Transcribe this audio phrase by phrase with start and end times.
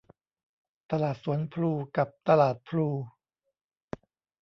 [0.91, 2.87] ตลาดสวนพลู กับ ตลาดพลู